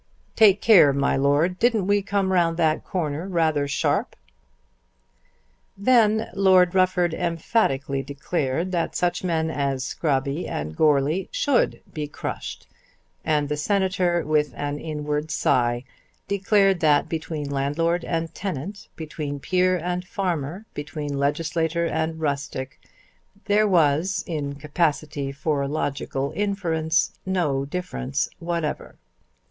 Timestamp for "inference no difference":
26.35-28.27